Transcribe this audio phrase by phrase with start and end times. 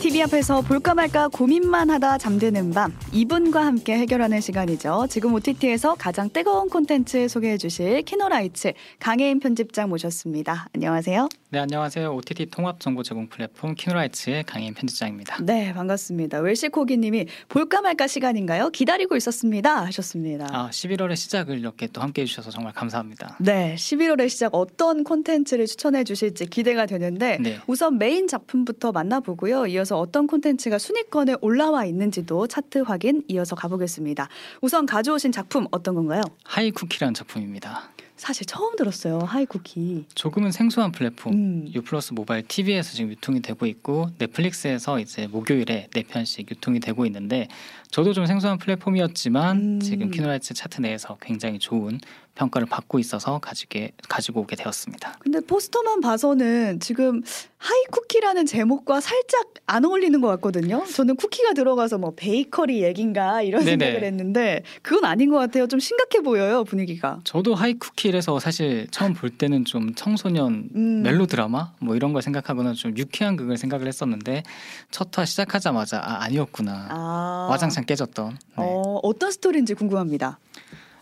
[0.00, 5.08] TV 앞에서 볼까 말까 고민만 하다 잠드는 밤 이분과 함께 해결하는 시간이죠.
[5.10, 10.68] 지금 OTT에서 가장 뜨거운 콘텐츠 소개해 주실 키노라이츠 강해인 편집장 모셨습니다.
[10.74, 11.28] 안녕하세요.
[11.52, 12.14] 네, 안녕하세요.
[12.14, 15.38] OTT 통합 정보 제공 플랫폼 키노라이츠의 강해인 편집장입니다.
[15.42, 16.38] 네, 반갑습니다.
[16.38, 18.70] 웰시코기 님이 볼까 말까 시간인가요?
[18.70, 19.84] 기다리고 있었습니다.
[19.86, 20.46] 하셨습니다.
[20.50, 23.36] 아, 11월의 시작을 이렇게 또 함께 해 주셔서 정말 감사합니다.
[23.40, 27.58] 네, 11월의 시작 어떤 콘텐츠를 추천해 주실지 기대가 되는데 네.
[27.66, 29.66] 우선 메인 작품부터 만나보고요.
[29.66, 34.28] 이어서 어떤 콘텐츠가 순위권에 올라와 있는지도 차트 확인 이어서 가보겠습니다.
[34.60, 36.22] 우선 가져오신 작품 어떤 건가요?
[36.44, 37.90] 하이쿠키라는 작품입니다.
[38.20, 39.20] 사실 처음 들었어요.
[39.20, 40.04] 하이쿠키.
[40.14, 41.70] 조금은 생소한 플랫폼 음.
[41.74, 47.48] 유플러스 모바일 TV에서 지금 유통이 되고 있고 넷플릭스에서 이제 목요일에 네 편씩 유통이 되고 있는데
[47.90, 49.80] 저도 좀 생소한 플랫폼이었지만 음.
[49.80, 51.98] 지금 키노라이츠 차트 내에서 굉장히 좋은
[52.34, 55.16] 평가를 받고 있어서 가지게 가지고 오게 되었습니다.
[55.20, 57.22] 근데 포스터만 봐서는 지금
[57.56, 60.84] 하이쿠키라는 제목과 살짝 안 어울리는 것 같거든요.
[60.84, 63.82] 저는 쿠키가 들어가서 뭐 베이커리 얘긴가 이런 네네.
[63.86, 65.66] 생각을 했는데 그건 아닌 것 같아요.
[65.66, 67.20] 좀 심각해 보여요 분위기가.
[67.24, 71.02] 저도 하이쿠키에서 사실 처음 볼 때는 좀 청소년 음.
[71.02, 74.42] 멜로 드라마 뭐 이런 걸 생각하거나 좀 유쾌한 극을 생각을 했었는데
[74.90, 77.46] 첫 화 시작하자마자 아 아니었구나 아.
[77.50, 78.36] 와장창 깨졌던 네.
[78.58, 80.38] 어, 어떤 스토리인지 궁금합니다.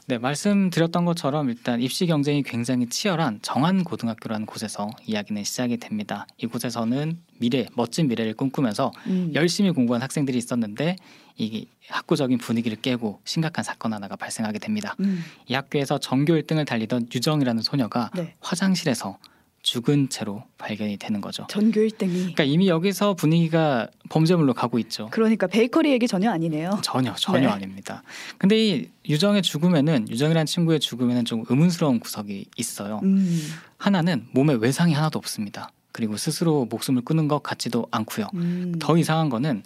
[0.09, 7.19] 네 말씀드렸던 것처럼 일단 입시 경쟁이 굉장히 치열한 정한 고등학교라는 곳에서 이야기는 시작이 됩니다 이곳에서는
[7.39, 9.31] 미래 멋진 미래를 꿈꾸면서 음.
[9.35, 10.97] 열심히 공부한 학생들이 있었는데
[11.37, 15.23] 이 학구적인 분위기를 깨고 심각한 사건 하나가 발생하게 됩니다 음.
[15.47, 18.35] 이 학교에서 전교 1등을 달리던 유정이라는 소녀가 네.
[18.41, 19.19] 화장실에서
[19.63, 21.47] 죽은 채로 발견이 되는 거죠.
[21.49, 22.13] 전교 1등이.
[22.13, 25.09] 그러니까 이미 여기서 분위기가 범죄물로 가고 있죠.
[25.11, 26.81] 그러니까 베이커리 얘기 전혀 아니네요.
[26.83, 27.47] 전혀 전혀 네.
[27.47, 28.03] 아닙니다.
[28.39, 33.01] 근데 이 유정의 죽음에는 유정이라는 친구의 죽음에는 좀 의문스러운 구석이 있어요.
[33.03, 33.41] 음.
[33.77, 35.71] 하나는 몸에 외상이 하나도 없습니다.
[35.93, 38.29] 그리고 스스로 목숨을 끊은 것 같지도 않고요.
[38.35, 38.75] 음.
[38.79, 39.65] 더 이상한 거는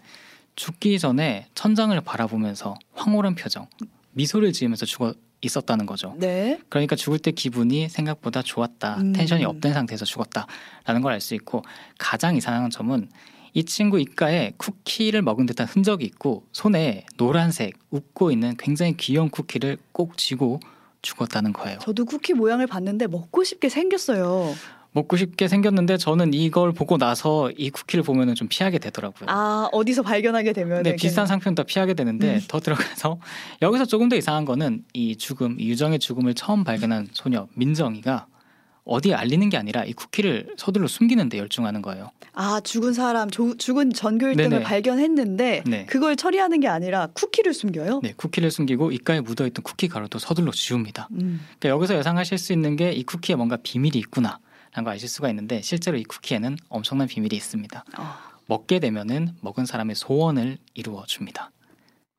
[0.57, 3.67] 죽기 전에 천장을 바라보면서 황홀한 표정,
[4.13, 6.15] 미소를 지으면서 죽어 있었다는 거죠.
[6.19, 6.59] 네.
[6.69, 8.97] 그러니까 죽을 때 기분이 생각보다 좋았다.
[8.99, 9.13] 음.
[9.13, 11.63] 텐션이 업된 상태에서 죽었다라는 걸 알 수 있고
[11.99, 13.09] 가장 이상한 점은
[13.55, 19.77] 이 친구 입가에 쿠키를 먹은 듯한 흔적이 있고 손에 노란색 웃고 있는 굉장히 귀여운 쿠키를
[19.93, 20.61] 꼭 쥐고
[21.03, 21.79] 죽었다는 거예요.
[21.81, 24.55] 저도 쿠키 모양을 봤는데 먹고 싶게 생겼어요.
[24.93, 29.29] 먹고 싶게 생겼는데 저는 이걸 보고 나서 이 쿠키를 보면은 좀 피하게 되더라고요.
[29.31, 32.41] 아 어디서 발견하게 되면 네, 비슷한 상품 다 피하게 되는데 음.
[32.47, 33.19] 더 들어가서
[33.63, 38.27] 여기서 조금 더 이상한 거는 이 죽음, 이 유정의 죽음을 처음 발견한 소녀 민정이가
[38.85, 42.11] 어디에 알리는 게 아니라 이 쿠키를 서둘러 숨기는데 열중하는 거예요.
[42.35, 44.63] 아 죽은 사람 조- 죽은 전교 1등을 네네.
[44.65, 45.87] 발견했는데 네.
[45.87, 48.01] 그걸 처리하는 게 아니라 쿠키를 숨겨요.
[48.03, 51.09] 네, 쿠키를 숨기고 입가에 묻어있던 쿠키 가루도 서둘러 지웁니다.
[51.13, 51.41] 음.
[51.61, 54.39] 그러니까 여기서 예상하실 수 있는 게 이 쿠키에 뭔가 비밀이 있구나
[54.73, 57.85] 라는 걸 아실 수가 있는데 실제로 이 쿠키에는 엄청난 비밀이 있습니다.
[57.99, 58.15] 어.
[58.47, 61.51] 먹게 되면은 먹은 사람의 소원을 이루어 줍니다.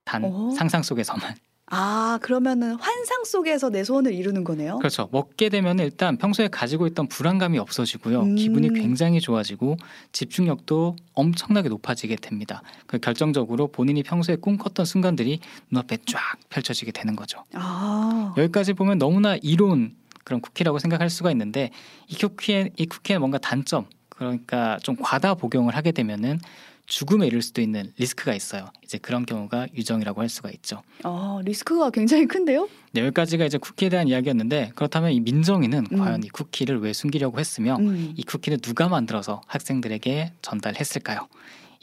[0.06, 0.52] 단 어?
[0.52, 1.36] 상상 속에서만.
[1.68, 4.78] 아 그러면은 환상 속에서 내 소원을 이루는 거네요.
[4.78, 5.10] 그렇죠.
[5.12, 8.22] 먹게 되면 일단 평소에 가지고 있던 불안감이 없어지고요.
[8.22, 8.36] 음.
[8.36, 9.78] 기분이 굉장히 좋아지고
[10.12, 12.62] 집중력도 엄청나게 높아지게 됩니다.
[12.86, 15.40] 그 결정적으로 본인이 평소에 꿈꿨던 순간들이
[15.72, 17.44] 눈앞에 쫙 펼쳐지게 되는 거죠.
[17.54, 21.72] 아 여기까지 보면 너무나 이로운 그런 쿠키라고 생각할 수가 있는데
[22.08, 26.40] 이 쿠키에 이 쿠키에 뭔가 단점 그러니까 좀 과다 복용을 하게 되면은
[26.86, 28.70] 죽음에 이를 수도 있는 리스크가 있어요.
[28.84, 30.82] 이제 그런 경우가 유정이라고 할 수가 있죠.
[31.04, 32.68] 아, 리스크가 굉장히 큰데요.
[32.92, 35.98] 네, 여기까지가 이제 쿠키에 대한 이야기였는데 그렇다면 이 민정이는 음.
[35.98, 38.14] 과연 이 쿠키를 왜 숨기려고 했으며 음.
[38.18, 41.28] 이 쿠키는 누가 만들어서 학생들에게 전달했을까요?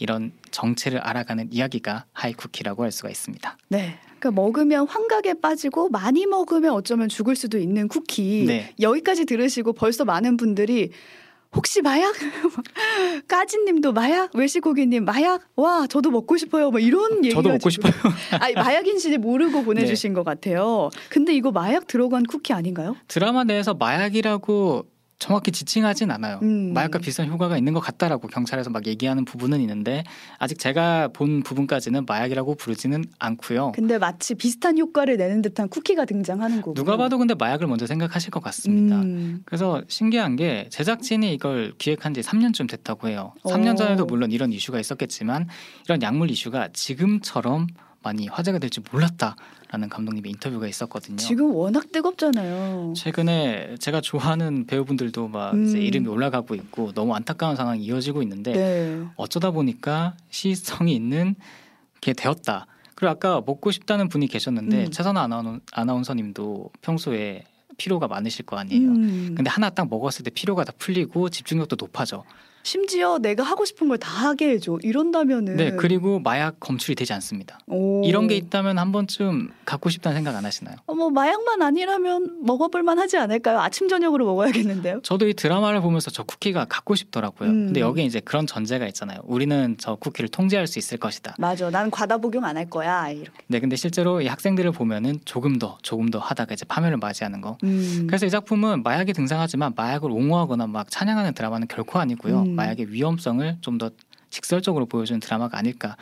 [0.00, 3.56] 이런 정체를 알아가는 이야기가 하이쿠키라고 할 수가 있습니다.
[3.68, 3.98] 네.
[4.18, 8.44] 그러니까 먹으면 환각에 빠지고 많이 먹으면 어쩌면 죽을 수도 있는 쿠키.
[8.46, 8.74] 네.
[8.80, 10.90] 여기까지 들으시고 벌써 많은 분들이
[11.52, 12.14] 혹시 마약?
[13.28, 14.34] 까진님도 마약?
[14.34, 15.42] 웰시고기님 마약?
[15.56, 16.70] 와 저도 먹고 싶어요.
[16.70, 18.12] 뭐 이런 얘기가 저도 먹고 지금- 싶어요.
[18.40, 20.90] 아니 마약인지 모르고 보내주신 것 같아요.
[21.08, 22.96] 근데 이거 마약 들어간 쿠키 아닌가요?
[23.08, 24.86] 드라마 내에서 마약이라고
[25.20, 26.40] 정확히 지칭하진 않아요.
[26.42, 26.72] 음.
[26.72, 30.02] 마약과 비슷한 효과가 있는 것 같다라고 경찰에서 막 얘기하는 부분은 있는데
[30.38, 33.72] 아직 제가 본 부분까지는 마약이라고 부르지는 않고요.
[33.72, 36.74] 근데 마치 비슷한 효과를 내는 듯한 쿠키가 등장하는 거고.
[36.74, 38.96] 누가 봐도 근데 마약을 먼저 생각하실 것 같습니다.
[39.02, 39.42] 음.
[39.44, 43.34] 그래서 신기한 게 제작진이 이걸 기획한 지 3년쯤 됐다고 해요.
[43.44, 43.76] 3년 오.
[43.76, 45.48] 전에도 물론 이런 이슈가 있었겠지만
[45.84, 47.66] 이런 약물 이슈가 지금처럼
[48.02, 51.16] 많이 화제가 될지 몰랐다라는 감독님의 인터뷰가 있었거든요.
[51.16, 52.94] 지금 워낙 뜨겁잖아요.
[52.96, 55.66] 최근에 제가 좋아하는 배우분들도 막 음.
[55.66, 59.04] 이제 이름이 올라가고 있고 너무 안타까운 상황이 이어지고 있는데 네.
[59.16, 61.34] 어쩌다 보니까 시성이 있는
[62.00, 62.66] 게 되었다.
[62.94, 64.90] 그리고 아까 먹고 싶다는 분이 계셨는데 음.
[64.90, 67.44] 최선아 아나운, 아나운서님도 평소에
[67.76, 68.88] 피로가 많으실 거 아니에요.
[68.88, 69.34] 음.
[69.36, 72.24] 근데 하나 딱 먹었을 때 피로가 다 풀리고 집중력도 높아져.
[72.62, 74.78] 심지어 내가 하고 싶은 걸 다 하게 해줘.
[74.82, 77.58] 이런다면은 네, 그리고 마약 검출이 되지 않습니다.
[77.66, 78.02] 오.
[78.04, 80.76] 이런 게 있다면 한 번쯤 갖고 싶다는 생각 안 하시나요?
[80.86, 83.58] 어, 뭐 마약만 아니라면 먹어볼만 하지 않을까요?
[83.60, 85.00] 아침 저녁으로 먹어야겠는데요.
[85.02, 87.48] 저도 이 드라마를 보면서 저 쿠키가 갖고 싶더라고요.
[87.50, 87.66] 음.
[87.66, 89.18] 근데 여기 이제 그런 전제가 있잖아요.
[89.24, 91.34] 우리는 저 쿠키를 통제할 수 있을 것이다.
[91.38, 91.68] 맞아.
[91.70, 93.10] 나는 과다 복용 안 할 거야.
[93.10, 93.30] 이렇게.
[93.48, 97.58] 네, 근데 실제로 이 학생들을 보면은 조금 더 조금 더 하다가 이제 파멸을 맞이하는 거.
[97.64, 98.06] 음.
[98.06, 102.40] 그래서 이 작품은 마약이 등장하지만 마약을 옹호하거나 막 찬양하는 드라마는 결코 아니고요.
[102.42, 102.49] 음.
[102.54, 103.90] 마약의 위험성을 좀 더
[104.30, 105.96] 직설적으로 보여주는 드라마가 아닐까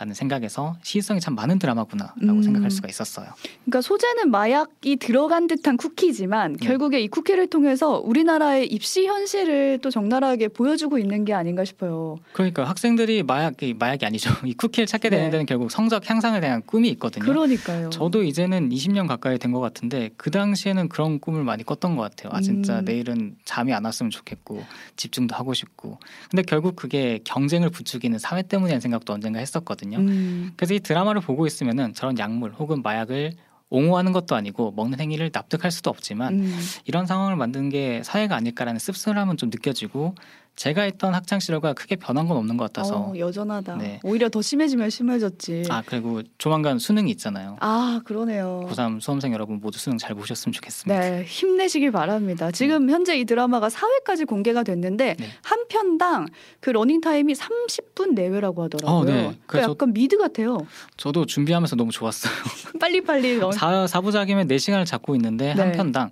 [0.00, 2.42] 라는 생각에서 시의성이 참 많은 드라마구나라고 음.
[2.42, 3.26] 생각할 수가 있었어요.
[3.66, 6.66] 그러니까 소재는 마약이 들어간 듯한 쿠키지만 네.
[6.66, 12.16] 결국에 이 쿠키를 통해서 우리나라의 입시 현실을 또 적나라하게 보여주고 있는 게 아닌가 싶어요.
[12.32, 14.30] 그러니까 학생들이 마약, 이 마약이 아니죠.
[14.46, 15.30] 이 쿠키를 찾게 되는 네.
[15.32, 17.22] 데는 결국 성적 향상에 대한 꿈이 있거든요.
[17.26, 17.90] 그러니까요.
[17.90, 22.30] 저도 이제는 20년 가까이 된 것 같은데 그 당시에는 그런 꿈을 많이 꿨던 것 같아요.
[22.32, 22.84] 아 진짜 음.
[22.84, 24.64] 내일은 잠이 안 왔으면 좋겠고
[24.96, 25.98] 집중도 하고 싶고.
[26.30, 29.89] 근데 결국 그게 경쟁을 부추기는 사회 때문이라는 생각도 언젠가 했었거든요.
[29.98, 30.52] 음.
[30.56, 33.32] 그래서 이 드라마를 보고 있으면은 저런 약물 혹은 마약을
[33.70, 36.60] 옹호하는 것도 아니고 먹는 행위를 납득할 수도 없지만 음.
[36.84, 40.14] 이런 상황을 만든 게 사회가 아닐까라는 씁쓸함은 좀 느껴지고
[40.60, 43.76] 제가 있던 학창 시절과 크게 변한 건 없는 것 같아서 어, 여전하다.
[43.76, 43.98] 네.
[44.02, 45.62] 오히려 더 심해지면 심해졌지.
[45.70, 47.56] 아 그리고 조만간 수능이 있잖아요.
[47.60, 48.68] 아, 그러네요.
[48.70, 51.00] 고3 수험생 여러분 모두 수능 잘 보셨으면 좋겠습니다.
[51.00, 52.50] 네, 힘내시길 바랍니다.
[52.50, 55.26] 지금 현재 이 드라마가 4회까지 공개가 됐는데 네.
[55.42, 56.26] 한 편당
[56.60, 58.94] 그 러닝 타임이 30분 내외라고 하더라고요.
[59.00, 59.12] 어, 네.
[59.12, 60.58] 그러니까 그래서- 약간 미드 같아요.
[60.98, 62.30] 저도 준비하면서 너무 좋았어요.
[62.78, 63.50] 빨리 빨리 러...
[63.50, 65.62] 4, 4부작이면 4 시간을 잡고 있는데 네.
[65.62, 66.10] 한 편당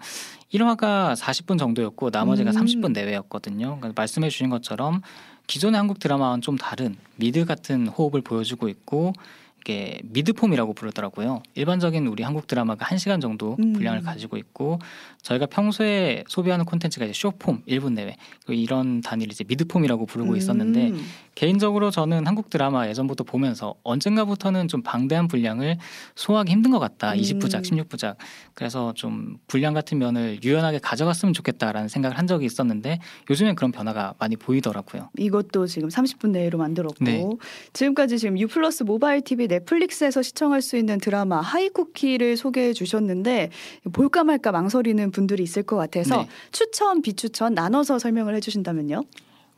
[0.52, 2.56] 1화가 40분 정도였고 나머지가 음.
[2.56, 3.76] 30분 내외였거든요.
[3.78, 5.02] 그러니까 말씀해 주신 것처럼
[5.46, 9.12] 기존의 한국 드라마와는 좀 다른 미드 같은 호흡을 보여주고 있고
[9.60, 11.42] 이게 mid-form이라고 부르더라고요.
[11.54, 13.74] 일반적인 우리 한국 드라마가 1시간 정도 음.
[13.74, 14.78] 분량을 가지고 있고
[15.22, 18.16] 저희가 평소에 소비하는 콘텐츠가 이제 쇼폼 1분 내외
[18.48, 21.04] 이런 단위를 이제 mid-form이라고 부르고 있었는데 음.
[21.38, 25.78] 개인적으로 저는 한국 드라마 예전부터 보면서 언젠가부터는 좀 방대한 분량을
[26.16, 27.12] 소화하기 힘든 것 같다.
[27.12, 27.16] 음.
[27.16, 28.16] 20부작, 16부작.
[28.54, 32.98] 그래서 좀 분량 같은 면을 유연하게 가져갔으면 좋겠다라는 생각을 한 적이 있었는데
[33.30, 35.10] 요즘엔 그런 변화가 많이 보이더라고요.
[35.16, 37.24] 이것도 지금 30분 내로 만들었고 네.
[37.72, 43.50] 지금까지 지금 유플러스 모바일 TV 넷플릭스에서 시청할 수 있는 드라마 하이쿠키를 소개해 주셨는데
[43.92, 46.28] 볼까 말까 망설이는 분들이 있을 것 같아서 네.
[46.50, 49.04] 추천 비추천 나눠서 설명을 해 주신다면요.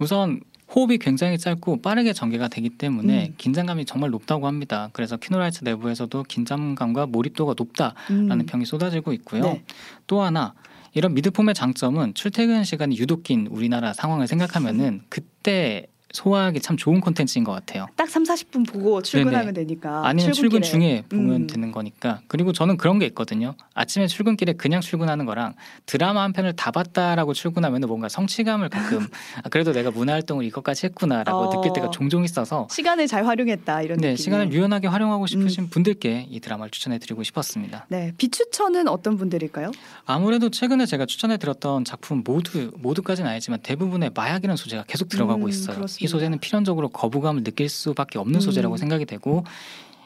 [0.00, 0.41] 우선
[0.75, 3.34] 호흡이 굉장히 짧고 빠르게 전개가 되기 때문에 음.
[3.37, 4.88] 긴장감이 정말 높다고 합니다.
[4.93, 8.46] 그래서 키노라이츠 내부에서도 긴장감과 몰입도가 높다라는 음.
[8.46, 9.43] 평이 쏟아지고 있고요.
[9.43, 9.64] 네.
[10.06, 10.55] 또 하나
[10.93, 17.44] 이런 미드폼의 장점은 출퇴근 시간이 유독 긴 우리나라 상황을 생각하면은 그때 소화하기 참 좋은 콘텐츠인
[17.44, 17.86] 것 같아요.
[17.96, 20.70] 딱 3, 40분 보고 출근하면 되니까 아니면 출근 출근길에.
[20.70, 21.46] 중에 보면 음.
[21.46, 22.20] 되는 거니까.
[22.26, 23.54] 그리고 저는 그런 게 있거든요.
[23.74, 25.54] 아침에 출근길에 그냥 출근하는 거랑
[25.86, 29.06] 드라마 한 편을 다 봤다라고 출근하면 뭔가 성취감을 가끔
[29.42, 31.50] 아, 그래도 내가 문화 활동을 이것까지 했구나라고 어.
[31.50, 34.24] 느낄 때가 종종 있어서 시간을 잘 활용했다 이런 네, 느낌.
[34.24, 35.70] 시간을 유연하게 활용하고 싶으신 음.
[35.70, 37.86] 분들께 이 드라마를 추천해 드리고 싶었습니다.
[37.88, 39.70] 네, 비추천은 어떤 분들일까요?
[40.04, 45.48] 아무래도 최근에 제가 추천해 드렸던 작품 모두 모두까지는 아니지만 대부분의 마약이라는 소재가 계속 들어가고 음,
[45.48, 45.76] 있어요.
[45.76, 46.00] 그렇습니다.
[46.00, 48.76] 이 소재는 필연적으로 거부감을 느낄 수밖에 없는 소재라고 음.
[48.76, 49.44] 생각이 되고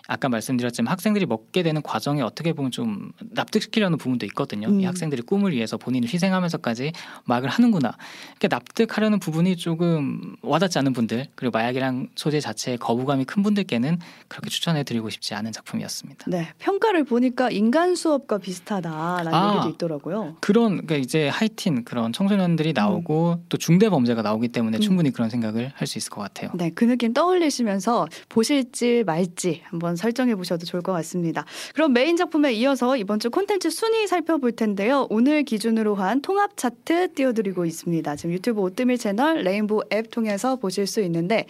[0.07, 4.69] 아까 말씀드렸지만 학생들이 먹게 되는 과정에 어떻게 보면 좀 납득시키려는 부분도 있거든요.
[4.69, 4.81] 음.
[4.81, 6.93] 이 학생들이 꿈을 위해서 본인을 희생하면서까지
[7.25, 7.97] 마약을 하는구나.
[8.33, 14.51] 이렇게 납득하려는 부분이 조금 와닿지 않은 분들 그리고 마약이란 소재 자체에 거부감이 큰 분들께는 그렇게
[14.51, 16.27] 추천해드리고 싶지 않은 작품이었습니다.
[16.29, 19.53] 네, 평가를 보니까 인간 수업과 비슷하다라는 아.
[19.55, 20.37] 얘기도 있더라고요.
[20.41, 24.81] 그런 그러니까 이제 하이틴 그런 청소년들이 나오고 또 중대 범죄가 나오기 때문에 음.
[24.81, 26.51] 충분히 그런 생각을 할 수 있을 것 같아요.
[26.55, 31.45] 네, 그 느낌 떠올리시면서 보실지 말지 한번 결정해 보셔도 좋을 것 같습니다.
[31.75, 35.07] 그럼 메인 작품에 이어서 이번 주 콘텐츠 순위 살펴볼 텐데요.
[35.11, 38.17] 오늘 기준으로 한 통합 차트 띄워드리고 있습니다.
[38.17, 41.47] 지금 유튜브 오뜨밀 채널 레인보우 앱 통해서 보실 수 있는데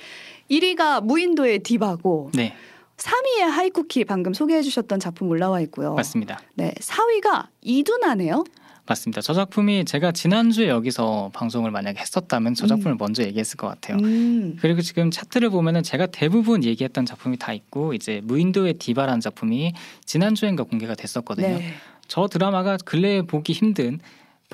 [0.50, 2.54] 1위가 무인도의 디바고 네,
[2.96, 5.94] 3위에 하이쿠키 방금 소개해 주셨던 작품 올라와 있고요.
[5.94, 6.40] 맞습니다.
[6.54, 8.44] 네, 4위가 이두나네요.
[8.86, 9.22] 맞습니다.
[9.22, 13.96] 저 작품이 제가 지난주에 여기서 방송을 만약에 했었다면 저 작품을 먼저 얘기했을 것 같아요.
[13.98, 14.56] 음.
[14.60, 19.72] 그리고 지금 차트를 보면은 제가 대부분 얘기했던 작품이 다 있고 이제 무인도의 디바라는 작품이
[20.04, 21.58] 지난주엔가 공개가 됐었거든요.
[21.58, 21.74] 네.
[22.08, 24.00] 저 드라마가 근래에 보기 힘든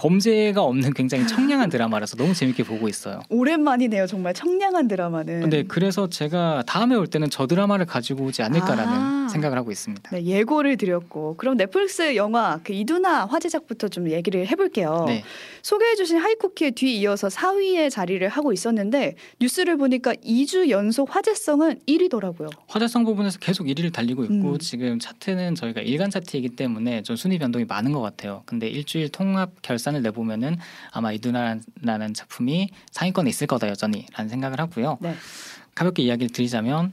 [0.01, 3.21] 범죄가 없는 굉장히 청량한 드라마라서 너무 재밌게 보고 있어요.
[3.29, 4.07] 오랜만이네요.
[4.07, 5.41] 정말 청량한 드라마는.
[5.41, 9.29] 근데 그래서 제가 다음에 올 때는 저 드라마를 가지고 오지 않을까라는 아.
[9.31, 10.11] 생각을 하고 있습니다.
[10.11, 15.05] 네, 예고를 드렸고 그럼 넷플릭스 영화 그 이두나 화제작부터 좀 얘기를 해볼게요.
[15.07, 15.23] 네.
[15.63, 22.51] 소개해주신 하이쿠키에 뒤이어서 4위의 자리를 하고 있었는데 뉴스를 보니까 2주 연속 화제성은 1위더라고요.
[22.69, 24.59] 화제성 부분에서 계속 1위를 달리고 있고 음.
[24.59, 28.43] 지금 차트는 저희가 일간 차트이기 때문에 좀 순위 변동이 많은 것 같아요.
[28.47, 30.57] 근데 일주일 통합 결산 결산을 내보면은
[30.93, 34.99] 아마 이 누나라는 작품이 상위권에 있을 거다 여전히라는 생각을 하고요.
[35.01, 35.15] 네.
[35.75, 36.93] 가볍게 이야기를 드리자면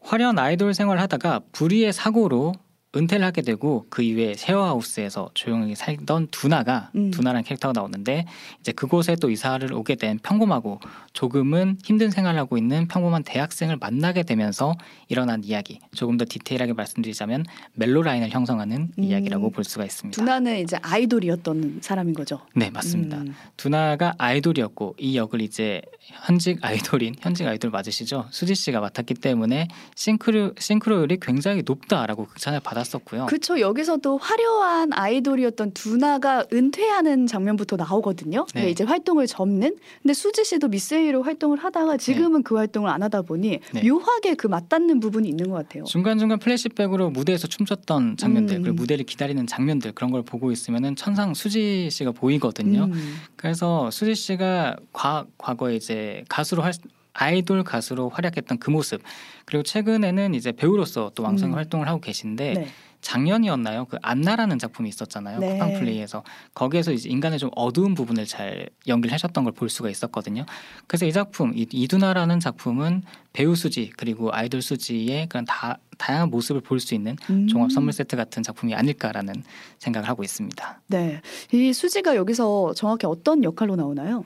[0.00, 2.54] 화려한 아이돌 생활을 하다가 불의의 사고로
[2.96, 7.10] 은퇴를 하게 되고 그 이후에 쉐어하우스에서 조용히 살던 두나가 음.
[7.10, 8.24] 두나라는 캐릭터가 나오는데
[8.60, 10.80] 이제 그곳에 또 이사를 오게 된 평범하고
[11.12, 14.74] 조금은 힘든 생활을 하고 있는 평범한 대학생을 만나게 되면서
[15.08, 19.04] 일어난 이야기 조금 더 디테일하게 말씀드리자면 멜로 라인을 형성하는 음.
[19.04, 20.18] 이야기라고 볼 수가 있습니다.
[20.18, 22.40] 두나는 이제 아이돌이었던 사람인 거죠.
[22.56, 23.18] 네 맞습니다.
[23.18, 23.34] 음.
[23.58, 30.54] 두나가 아이돌이었고 이 역을 이제 현직 아이돌인 현직 아이돌 맞으시죠 수지 씨가 맡았기 때문에 싱크로
[30.58, 33.26] 싱크로율이 굉장히 높다라고 극찬을 받았 었고요.
[33.26, 38.46] 그쵸 여기서도 화려한 아이돌이었던 두나가 은퇴하는 장면부터 나오거든요.
[38.54, 38.62] 네.
[38.62, 39.76] 네, 이제 활동을 접는.
[40.02, 43.88] 근데 수지 씨도 미스에이로 활동을 하다가 지금은 그 활동을 안 하다 보니 네.
[43.88, 45.84] 묘하게 그 맞닿는 부분이 있는 것 같아요.
[45.84, 48.62] 중간 중간 플래시백으로 무대에서 춤췄던 장면들 음.
[48.62, 52.84] 그리고 무대를 기다리는 장면들 그런 걸 보고 있으면은 천상 수지 씨가 보이거든요.
[52.84, 53.16] 음.
[53.36, 56.72] 그래서 수지 씨가 과, 과거에 이제 가수로 할
[57.18, 59.02] 아이돌 가수로 활약했던 그 모습
[59.44, 61.54] 그리고 최근에는 이제 배우로서 또 왕성 음.
[61.56, 62.68] 활동을 하고 계신데 네.
[63.00, 63.84] 작년이었나요?
[63.84, 65.38] 그 안나라는 작품이 있었잖아요.
[65.38, 65.52] 네.
[65.52, 70.44] 쿠팡 플레이에서 거기에서 이제 인간의 좀 어두운 부분을 잘 연기를 하셨던 걸 볼 수가 있었거든요.
[70.86, 76.60] 그래서 이 작품 이, 이두나라는 작품은 배우 수지 그리고 아이돌 수지의 그런 다 다양한 모습을
[76.60, 77.46] 볼 수 있는 음.
[77.48, 79.34] 종합 선물 세트 같은 작품이 아닐까라는
[79.78, 80.80] 생각을 하고 있습니다.
[80.88, 81.20] 네.
[81.52, 84.24] 이 수지가 여기서 정확히 어떤 역할로 나오나요?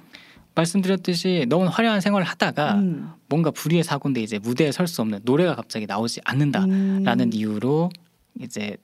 [0.55, 3.11] 말씀드렸듯이 너무 화려한 생활을 하다가 음.
[3.29, 7.31] 뭔가 불의의 사고인데 이제 무대에 설 수 없는 노래가 갑자기 나오지 않는다라는 음.
[7.33, 7.91] 이유로
[8.41, 8.77] 이제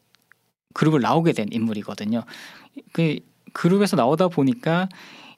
[0.74, 2.22] 그룹을 나오게 된 인물이거든요.
[2.92, 3.18] 그
[3.52, 4.88] 그룹에서 나오다 보니까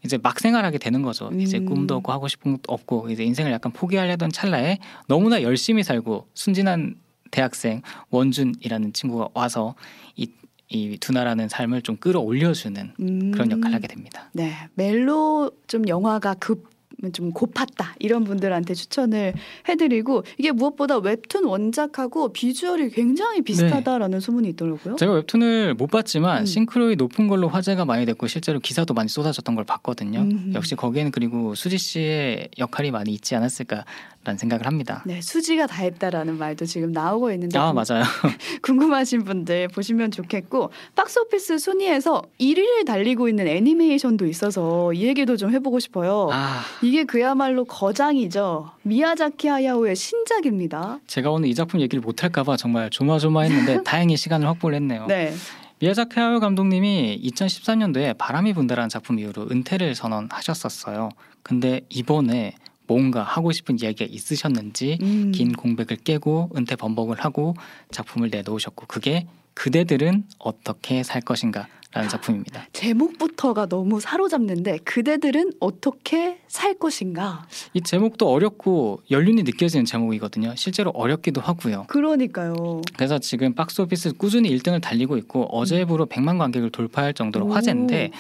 [0.04, 1.30] 이제 막 생활하게 되는 거죠.
[1.38, 1.66] 이제 음.
[1.66, 6.96] 꿈도 없고 하고 싶은 것도 없고 이제 인생을 약간 포기하려던 찰나에 너무나 열심히 살고 순진한
[7.30, 9.75] 대학생 원준이라는 친구가 와서
[10.16, 10.28] 이,
[10.71, 13.31] 이 두나라는 삶을 좀 끌어올려주는 음.
[13.33, 14.31] 그런 역할을 하게 됩니다.
[14.33, 16.70] 네, 멜로 좀 영화가 급.
[17.12, 19.33] 좀 고팠다 이런 분들한테 추천을
[19.69, 24.97] 해드리고 이게 무엇보다 웹툰 원작하고 비주얼이 굉장히 비슷하다라는 소문이 있더라고요.
[24.97, 26.47] 제가 웹툰을 못 봤지만 음.
[26.47, 30.21] 싱크로율이 높은 걸로 화제가 많이 됐고 실제로 기사도 많이 쏟아졌던 걸 봤거든요.
[30.21, 30.52] 음.
[30.54, 35.02] 역시 거기에는 그리고 수지 씨의 역할이 많이 있지 않았을까라는 생각을 합니다.
[35.07, 38.04] 네, 수지가 다 했다라는 말도 지금 나오고 있는데 아 궁- 맞아요.
[38.62, 45.80] 궁금하신 분들 보시면 좋겠고 박스오피스 순위에서 1위를 달리고 있는 애니메이션도 있어서 이 얘기도 좀 해보고
[45.80, 46.28] 싶어요.
[46.33, 48.68] 아 이게 그야말로 거장이죠.
[48.82, 50.99] 미야자키 하야오의 신작입니다.
[51.06, 55.06] 제가 오늘 이 작품 얘기를 못할까봐 정말 조마조마했는데 다행히 시간을 확보를 했네요.
[55.06, 55.32] 네.
[55.78, 61.11] 미야자키 하야오 감독님이 2013년도에 바람이 분다라는 작품 이후로 은퇴를 선언하셨었어요.
[61.44, 62.56] 근데 이번에
[62.88, 65.30] 뭔가 하고 싶은 이야기가 있으셨는지 음.
[65.32, 67.54] 긴 공백을 깨고 은퇴 번복을 하고
[67.92, 72.68] 작품을 내놓으셨고 그게 그대들은 어떻게 살 것인가 라는 작품입니다.
[72.73, 77.47] 제목부터가 너무 사로잡는데 그대들은 어떻게 살 것인가?
[77.75, 80.54] 이 제목도 어렵고 연륜이 느껴지는 제목이거든요.
[80.56, 81.87] 실제로 어렵기도 하고요.
[81.88, 82.82] 그러니까요.
[82.97, 87.52] 그래서 지금 박스오피스 꾸준히 1등을 달리고 있고 어제부로 100만 관객을 돌파할 정도로 오.
[87.52, 88.12] 화제인데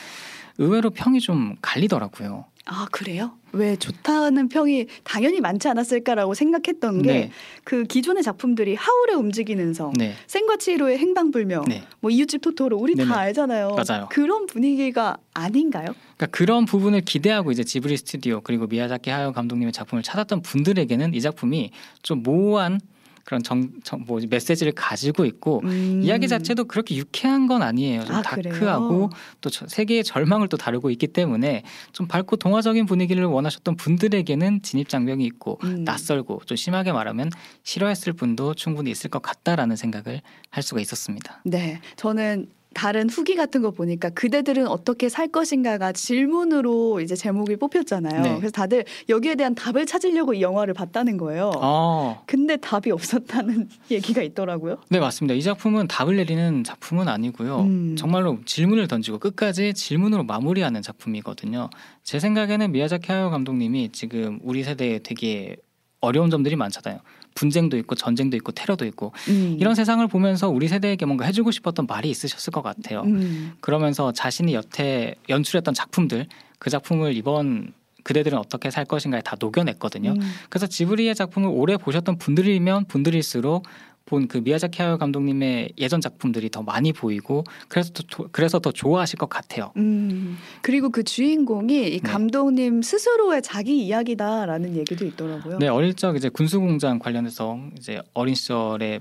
[0.58, 2.46] 의외로 평이 좀 갈리더라고요.
[2.72, 3.32] 아 그래요?
[3.52, 7.30] 왜 좋다는 평이 당연히 많지 않았을까라고 생각했던 게 네,
[7.64, 11.82] 그 기존의 작품들이 하울의 움직이는 성, 네, 생과 치히로의 행방불명, 네.
[11.98, 13.08] 뭐 이웃집 토토로 우리 네네.
[13.08, 13.74] 다 알잖아요.
[13.74, 14.08] 맞아요.
[14.08, 15.86] 그런 분위기가 아닌가요?
[16.16, 21.20] 그러니까 그런 부분을 기대하고 이제 지브리 스튜디오 그리고 미야자키 하야오 감독님의 작품을 찾았던 분들에게는 이
[21.20, 21.72] 작품이
[22.02, 22.78] 좀 모호한
[23.24, 26.00] 그런 정, 정, 뭐 메시지를 가지고 있고 음.
[26.02, 28.04] 이야기 자체도 그렇게 유쾌한 건 아니에요.
[28.04, 29.10] 좀 아, 다크하고 그래요?
[29.40, 31.62] 또 저- 세계의 절망을 또 다루고 있기 때문에
[31.92, 35.84] 좀 밝고 동화적인 분위기를 원하셨던 분들에게는 진입 장벽이 있고 음.
[35.84, 37.30] 낯설고 좀 심하게 말하면
[37.62, 41.40] 싫어했을 분도 충분히 있을 것 같다라는 생각을 할 수가 있었습니다.
[41.44, 48.22] 네, 저는 다른 후기 같은 거 보니까 그대들은 어떻게 살 것인가가 질문으로 이제 제목이 뽑혔잖아요.
[48.22, 48.36] 네.
[48.36, 51.50] 그래서 다들 여기에 대한 답을 찾으려고 이 영화를 봤다는 거예요.
[51.56, 54.78] 어, 근데 답이 없었다는 얘기가 있더라고요.
[54.88, 55.34] 네 맞습니다.
[55.34, 57.60] 이 작품은 답을 내리는 작품은 아니고요.
[57.60, 57.96] 음.
[57.96, 61.70] 정말로 질문을 던지고 끝까지 질문으로 마무리하는 작품이거든요.
[62.04, 65.56] 제 생각에는 미야자키 하야오 감독님이 지금 우리 세대에 되게
[66.00, 67.00] 어려운 점들이 많잖아요.
[67.34, 69.56] 분쟁도 있고 전쟁도 있고 테러도 있고 음.
[69.58, 73.02] 이런 세상을 보면서 우리 세대에게 뭔가 해주고 싶었던 말이 있으셨을 것 같아요.
[73.02, 73.52] 음.
[73.60, 76.26] 그러면서 자신이 여태 연출했던 작품들
[76.58, 77.72] 그 작품을 이번
[78.02, 80.12] 그대들은 어떻게 살 것인가에 다 녹여냈거든요.
[80.12, 80.20] 음.
[80.48, 83.66] 그래서 지브리의 작품을 오래 보셨던 분들이면 분들일수록
[84.10, 88.72] 본 그 미야자키 하야오 감독님의 예전 작품들이 더 많이 보이고 그래서 더, 조- 그래서 더
[88.72, 89.72] 좋아하실 것 같아요.
[89.76, 90.36] 음.
[90.62, 91.98] 그리고 그 주인공이 이 네.
[92.00, 95.58] 감독님 스스로의 자기 이야기다라는 얘기도 있더라고요.
[95.58, 99.00] 네 어릴 적 이제 군수공장 관련해서 이제 어린 시절에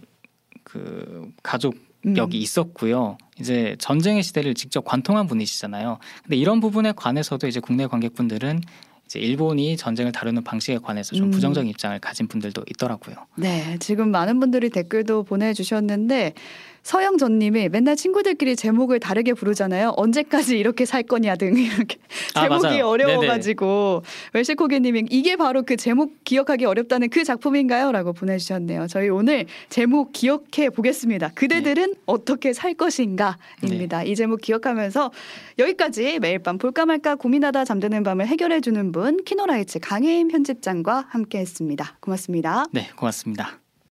[0.64, 1.76] 그 가족
[2.06, 2.16] 음.
[2.16, 3.18] 여기 있었고요.
[3.40, 5.98] 이제 전쟁의 시대를 직접 관통한 분이시잖아요.
[6.24, 8.62] 근데 이런 부분에 관해서도 이제 국내 관객분들은
[9.10, 11.32] 이제 일본이 전쟁을 다루는 방식에 관해서 좀 음.
[11.32, 13.16] 부정적인 입장을 가진 분들도 있더라고요.
[13.38, 16.36] 네, 지금 많은 분들이 댓글도 보내주셨는데
[16.84, 19.94] 서영전님이 맨날 친구들끼리 제목을 다르게 부르잖아요.
[19.98, 21.98] 언제까지 이렇게 살 거냐 등 이렇게
[22.36, 22.88] 아, 제목이 맞아요.
[22.88, 28.88] 어려워가지고 웰시코기님이 이게 바로 그 제목 기억하기 어렵다는 그 작품인가요?라고 보내주셨네요.
[28.88, 31.30] 저희 오늘 제목 기억해 보겠습니다.
[31.36, 34.04] 그대들은 어떻게 살 것인가입니다.
[34.04, 35.12] 이 제목 기억하면서
[35.60, 41.98] 여기까지 매일 밤 볼까 말까 고민하다 잠드는 밤을 해결해 주는 분 키노라이츠 강혜임 편집장과 함께했습니다.
[42.00, 42.66] 고맙습니다.
[42.72, 43.69] 네, 고맙습니다.